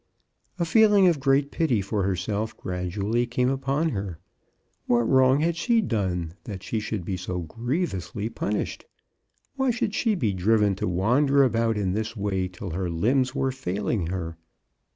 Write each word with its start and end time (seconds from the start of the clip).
A 0.57 0.65
feeling 0.65 1.05
of 1.05 1.19
great 1.19 1.51
pity 1.51 1.79
for 1.79 2.01
herself 2.01 2.57
gradually 2.57 3.27
came 3.27 3.51
upon 3.51 3.89
her. 3.89 4.17
What 4.87 5.07
wrong 5.07 5.41
had 5.41 5.55
she 5.55 5.79
done, 5.79 6.33
that 6.45 6.63
she 6.63 6.79
should 6.79 7.05
be 7.05 7.15
so 7.15 7.41
grievously 7.41 8.27
punished? 8.29 8.85
Why 9.57 9.69
should 9.69 9.93
she 9.93 10.15
be 10.15 10.33
driven 10.33 10.73
to 10.77 10.87
wan 10.87 11.27
der 11.27 11.43
about 11.43 11.77
in 11.77 11.93
this 11.93 12.17
way 12.17 12.47
till 12.47 12.71
her 12.71 12.89
limbs 12.89 13.35
were 13.35 13.51
failing 13.51 14.07
her? 14.07 14.37